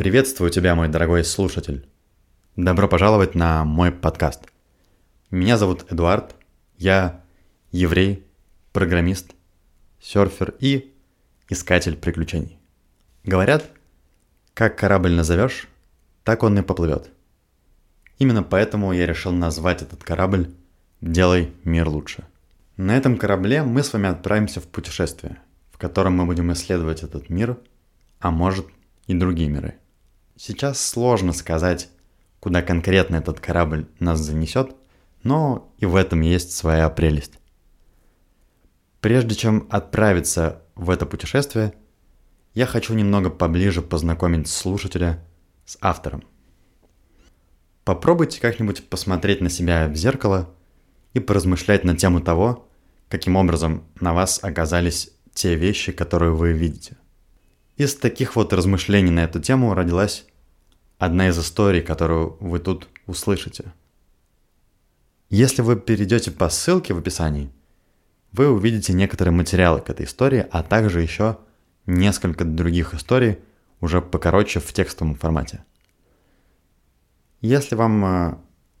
[0.00, 1.86] Приветствую тебя, мой дорогой слушатель.
[2.56, 4.46] Добро пожаловать на мой подкаст.
[5.30, 6.36] Меня зовут Эдуард,
[6.78, 7.22] я
[7.70, 8.24] еврей,
[8.72, 9.34] программист,
[10.00, 10.94] серфер и
[11.50, 12.58] искатель приключений.
[13.24, 13.70] Говорят,
[14.54, 15.68] как корабль назовешь,
[16.24, 17.10] так он и поплывет.
[18.18, 20.50] Именно поэтому я решил назвать этот корабль
[21.02, 22.24] «Делай мир лучше».
[22.78, 25.36] На этом корабле мы с вами отправимся в путешествие,
[25.70, 27.58] в котором мы будем исследовать этот мир,
[28.18, 28.66] а может
[29.06, 29.74] и другие миры.
[30.42, 31.90] Сейчас сложно сказать,
[32.40, 34.74] куда конкретно этот корабль нас занесет,
[35.22, 37.34] но и в этом есть своя прелесть.
[39.02, 41.74] Прежде чем отправиться в это путешествие,
[42.54, 45.22] я хочу немного поближе познакомить слушателя
[45.66, 46.24] с автором.
[47.84, 50.48] Попробуйте как-нибудь посмотреть на себя в зеркало
[51.12, 52.66] и поразмышлять на тему того,
[53.10, 56.96] каким образом на вас оказались те вещи, которые вы видите.
[57.76, 60.26] Из таких вот размышлений на эту тему родилась
[61.00, 63.72] одна из историй, которую вы тут услышите.
[65.28, 67.50] Если вы перейдете по ссылке в описании,
[68.30, 71.38] вы увидите некоторые материалы к этой истории, а также еще
[71.86, 73.38] несколько других историй,
[73.80, 75.64] уже покороче в текстовом формате.
[77.40, 78.34] Если вам э,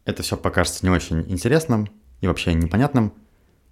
[0.04, 1.88] это все покажется не очень интересным
[2.20, 3.12] и вообще непонятным–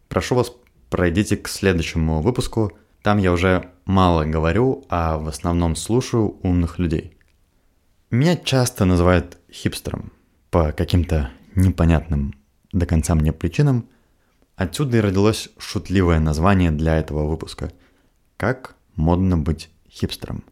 [0.09, 0.53] прошу вас,
[0.91, 2.73] пройдите к следующему выпуску.
[3.03, 7.17] Там я уже мало говорю, а в основном слушаю умных людей.
[8.11, 10.13] Меня часто называют хипстером
[10.49, 12.35] по каким-то непонятным
[12.73, 13.87] до конца мне причинам.
[14.57, 17.71] Отсюда и родилось шутливое название для этого выпуска.
[18.39, 20.43] Как модно быть хипстером.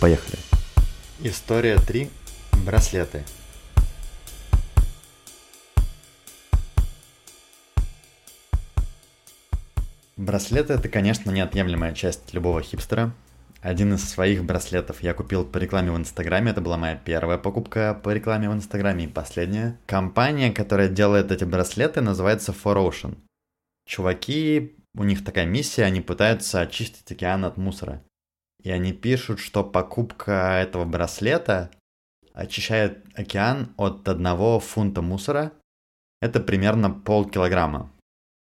[0.00, 0.38] Поехали.
[1.20, 2.10] История 3.
[2.64, 3.22] Браслеты.
[10.16, 13.14] Браслеты это, конечно, неотъемлемая часть любого хипстера.
[13.66, 16.52] Один из своих браслетов я купил по рекламе в Инстаграме.
[16.52, 19.76] Это была моя первая покупка по рекламе в Инстаграме и последняя.
[19.86, 23.16] Компания, которая делает эти браслеты, называется For Ocean.
[23.84, 28.04] Чуваки, у них такая миссия, они пытаются очистить океан от мусора.
[28.62, 31.72] И они пишут, что покупка этого браслета
[32.34, 35.50] очищает океан от одного фунта мусора.
[36.20, 37.90] Это примерно полкилограмма.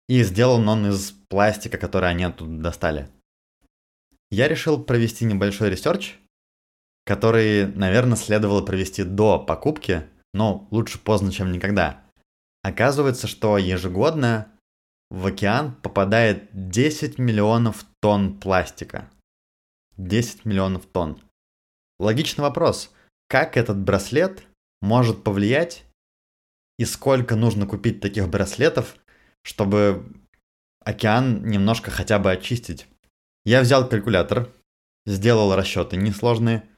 [0.09, 3.11] И сделан он из пластика, который они оттуда достали.
[4.31, 6.17] Я решил провести небольшой research,
[7.05, 12.05] который, наверное, следовало провести до покупки, но лучше поздно, чем никогда.
[12.63, 14.53] Оказывается, что ежегодно
[15.11, 19.11] в океан попадает 10 миллионов тонн пластика.
[19.97, 21.21] 10 миллионов тонн.
[21.99, 22.93] Логичный вопрос.
[23.29, 24.45] Как этот браслет
[24.81, 25.85] может повлиять
[26.79, 28.97] и сколько нужно купить таких браслетов,
[29.43, 30.07] чтобы
[30.85, 32.87] океан немножко хотя бы очистить.
[33.45, 34.49] Я взял калькулятор,
[35.07, 36.69] сделал расчеты несложные,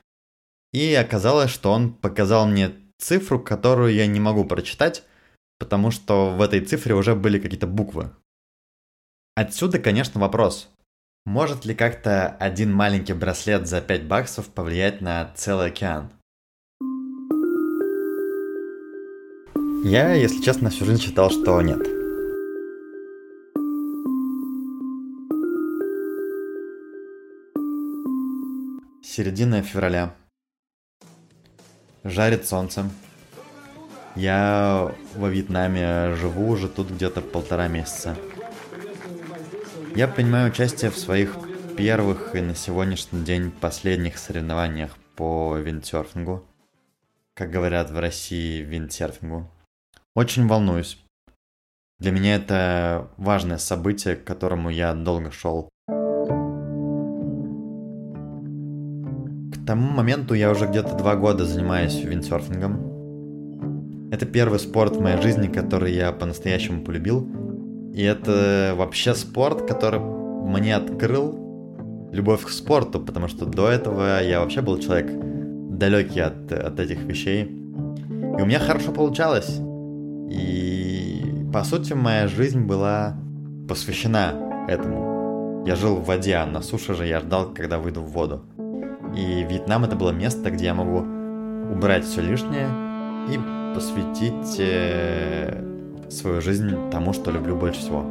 [0.72, 5.04] и оказалось, что он показал мне цифру, которую я не могу прочитать,
[5.58, 8.10] потому что в этой цифре уже были какие-то буквы.
[9.34, 10.68] Отсюда, конечно, вопрос.
[11.24, 16.10] Может ли как-то один маленький браслет за 5 баксов повлиять на целый океан?
[19.84, 22.01] Я, если честно, всю жизнь считал, что нет.
[29.04, 30.14] Середина февраля.
[32.04, 32.88] Жарит солнце.
[34.14, 38.16] Я во Вьетнаме живу уже тут где-то полтора месяца.
[39.96, 41.36] Я принимаю участие в своих
[41.76, 46.46] первых и на сегодняшний день последних соревнованиях по виндсерфингу.
[47.34, 49.50] Как говорят в России, виндсерфингу.
[50.14, 50.96] Очень волнуюсь.
[51.98, 55.71] Для меня это важное событие, к которому я долго шел.
[59.66, 64.10] Тому моменту я уже где-то два года занимаюсь виндсерфингом.
[64.12, 67.26] Это первый спорт в моей жизни, который я по-настоящему полюбил.
[67.94, 74.40] И это вообще спорт, который мне открыл любовь к спорту, потому что до этого я
[74.40, 75.10] вообще был человек
[75.78, 77.44] далекий от, от этих вещей.
[77.44, 79.58] И у меня хорошо получалось.
[80.30, 83.16] И по сути моя жизнь была
[83.68, 85.64] посвящена этому.
[85.66, 88.42] Я жил в воде, а на суше же я ждал, когда выйду в воду.
[89.14, 90.98] И Вьетнам это было место, где я могу
[91.72, 92.68] убрать все лишнее
[93.30, 93.38] и
[93.74, 95.62] посвятить э,
[96.10, 98.04] свою жизнь тому, что люблю больше всего.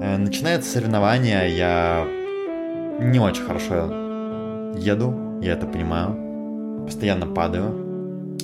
[0.00, 2.06] Э, начинается соревнование, я
[3.00, 3.92] не очень хорошо
[4.76, 7.86] еду, я это понимаю, постоянно падаю.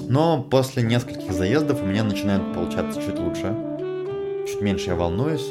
[0.08, 3.54] Но после нескольких заездов у меня начинает получаться чуть лучше,
[4.46, 5.50] чуть меньше я волнуюсь,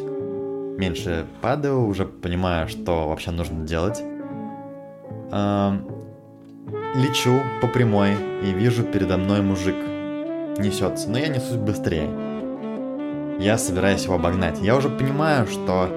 [0.77, 4.01] меньше падаю, уже понимаю, что вообще нужно делать.
[5.31, 5.88] Эм,
[6.95, 8.13] лечу по прямой
[8.44, 9.75] и вижу передо мной мужик.
[10.57, 12.10] Несется, но я несусь быстрее.
[13.39, 14.62] Я собираюсь его обогнать.
[14.62, 15.89] Я уже понимаю, что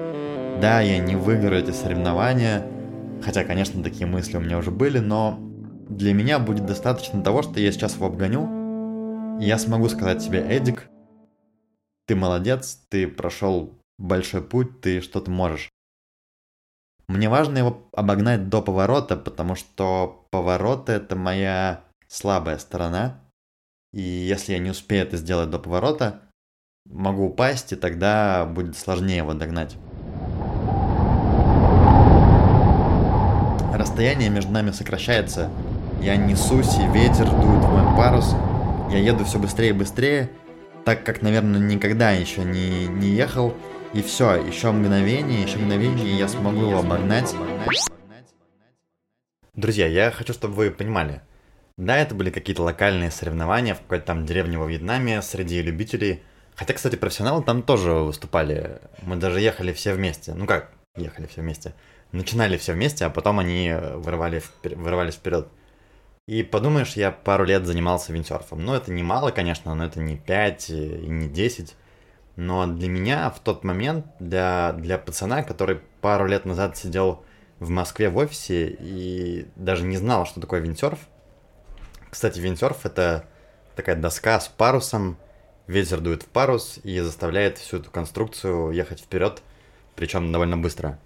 [0.61, 2.65] да, я не выиграю эти соревнования,
[3.23, 5.39] хотя, конечно, такие мысли у меня уже были, но
[5.87, 10.41] для меня будет достаточно того, что я сейчас его обгоню, и я смогу сказать себе,
[10.41, 10.89] Эдик,
[12.05, 15.69] ты молодец, ты прошел большой путь, ты что-то можешь.
[17.07, 23.19] Мне важно его обогнать до поворота, потому что повороты это моя слабая сторона.
[23.91, 26.21] И если я не успею это сделать до поворота,
[26.85, 29.75] могу упасть, и тогда будет сложнее его догнать.
[33.73, 35.49] Расстояние между нами сокращается.
[36.01, 38.35] Я несусь, и ветер дует в мой парус.
[38.91, 40.29] Я еду все быстрее и быстрее,
[40.85, 43.53] так как, наверное, никогда еще не, не ехал.
[43.91, 47.35] И все, еще мгновение, еще мгновение, и я смогу его обогнать.
[49.55, 51.21] Друзья, я хочу, чтобы вы понимали.
[51.75, 56.21] Да, это были какие-то локальные соревнования в какой-то там деревне во Вьетнаме среди любителей.
[56.55, 58.79] Хотя, кстати, профессионалы там тоже выступали.
[59.01, 60.35] Мы даже ехали все вместе.
[60.35, 61.73] Ну как, ехали все вместе.
[62.11, 65.47] Начинали все вместе, а потом они вырывали, вырывались вперед.
[66.27, 68.63] И подумаешь, я пару лет занимался виндсерфом.
[68.63, 71.75] Ну, это не мало, конечно, но это не 5 и не 10.
[72.39, 77.25] Но для меня в тот момент, для, для пацана, который пару лет назад сидел
[77.59, 80.99] в Москве в офисе и даже не знал, что такое виндсерф.
[82.09, 83.25] Кстати, виндсерф это
[83.75, 85.17] такая доска с парусом,
[85.67, 89.41] ветер дует в парус и заставляет всю эту конструкцию ехать вперед,
[89.97, 90.97] причем довольно быстро.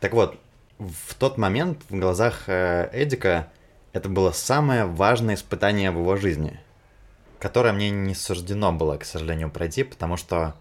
[0.00, 0.40] Так вот,
[0.78, 3.52] в тот момент в глазах э, Эдика
[3.92, 6.58] это было самое важное испытание в его жизни,
[7.42, 10.54] которое мне не суждено было, к сожалению, пройти, потому что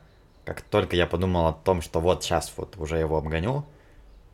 [0.46, 3.68] как только я подумал о том, что вот сейчас вот уже его обгоню,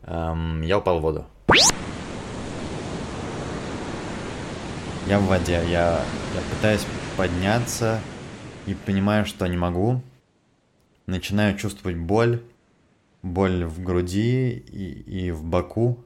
[0.04, 1.26] эм, я упал в воду.
[5.08, 6.86] Я в воде, я, я пытаюсь
[7.18, 8.00] подняться
[8.66, 10.02] и понимаю, что не могу.
[11.06, 12.42] Начинаю чувствовать боль,
[13.24, 16.02] боль в груди и, и в боку.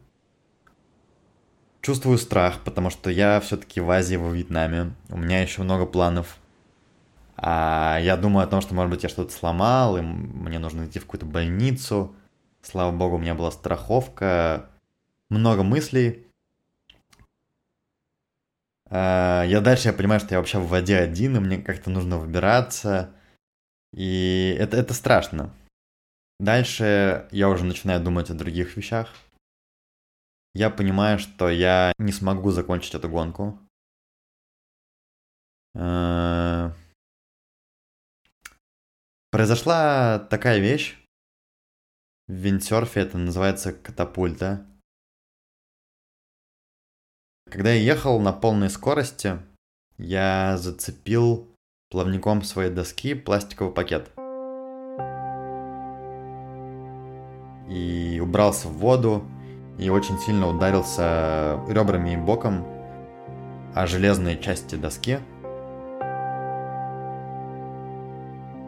[1.81, 4.93] Чувствую страх, потому что я все-таки в Азии, во Вьетнаме.
[5.09, 6.37] У меня еще много планов.
[7.35, 10.99] А я думаю о том, что, может быть, я что-то сломал, и мне нужно идти
[10.99, 12.15] в какую-то больницу.
[12.61, 14.69] Слава богу, у меня была страховка.
[15.29, 16.27] Много мыслей.
[18.87, 22.19] А, я дальше я понимаю, что я вообще в воде один, и мне как-то нужно
[22.19, 23.09] выбираться.
[23.91, 25.51] И это, это страшно.
[26.39, 29.09] Дальше я уже начинаю думать о других вещах
[30.53, 33.59] я понимаю, что я не смогу закончить эту гонку.
[35.73, 36.71] Э,
[39.31, 40.97] произошла такая вещь.
[42.27, 44.65] В виндсерфе это называется катапульта.
[47.49, 49.39] Когда я ехал на полной скорости,
[49.97, 51.53] я зацепил
[51.89, 54.11] плавником своей доски пластиковый пакет.
[57.69, 59.25] И убрался в воду,
[59.81, 62.63] и очень сильно ударился ребрами и боком
[63.73, 65.17] о железные части доски.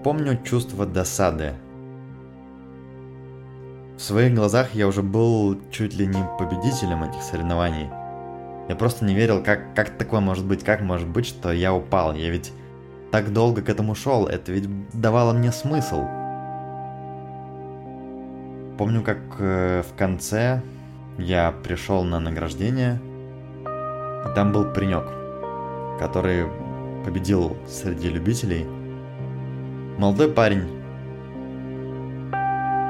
[0.04, 1.54] Помню чувство досады.
[3.96, 7.90] В своих глазах я уже был чуть ли не победителем этих соревнований.
[8.68, 12.16] Я просто не верил, как, как такое может быть, как может быть, что я упал.
[12.16, 12.52] Я ведь
[13.12, 14.68] так долго к этому шел, это ведь
[15.00, 16.06] давало мне смысл.
[18.80, 20.64] Помню, как э, в конце
[21.18, 23.00] я пришел на награждение,
[23.66, 25.06] и там был паренек,
[26.00, 26.48] который
[27.06, 28.66] победил среди любителей.
[29.98, 30.68] Молодой парень.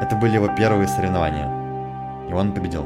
[0.02, 2.86] Это были его первые соревнования, и он победил.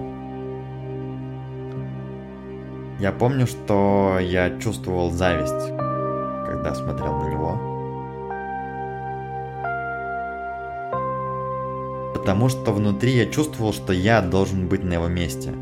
[2.99, 5.69] Я помню, что я чувствовал зависть,
[6.47, 7.76] когда смотрел на него.
[12.17, 15.53] Потому что внутри я чувствовал, что я должен быть на его месте.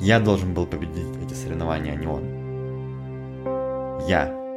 [0.00, 2.24] Я должен был победить эти соревнования, а не он.
[4.08, 4.47] Я.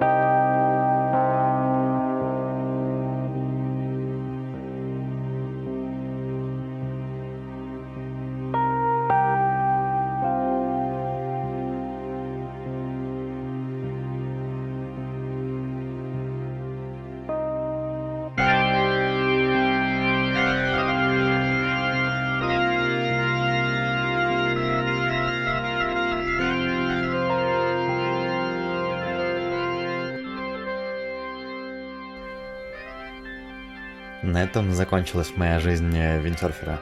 [34.24, 36.80] на этом закончилась моя жизнь виндсерфера.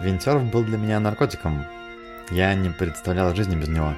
[0.00, 1.64] Виндсерф был для меня наркотиком.
[2.30, 3.94] Я не представлял жизни без него.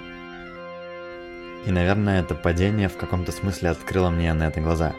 [1.67, 4.95] И, наверное, это падение в каком-то смысле открыло мне на это глаза.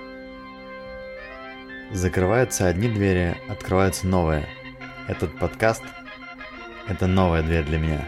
[1.91, 4.47] Закрываются одни двери, открываются новые.
[5.07, 5.83] Этот подкаст–
[6.88, 8.07] это новая дверь для меня.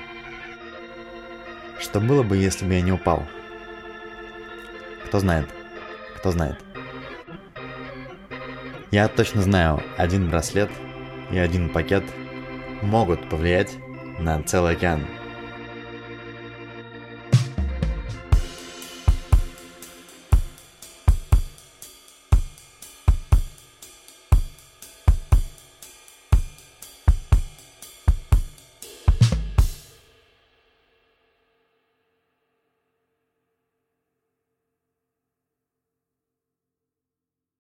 [1.80, 3.26] Что было бы, если бы я не упал?
[5.06, 5.50] Кто знает?
[6.18, 6.58] Кто знает?
[8.92, 10.70] Я точно знаю, один браслет
[11.32, 12.04] и один пакет
[12.82, 13.78] могут повлиять
[14.20, 15.06] на целый океан.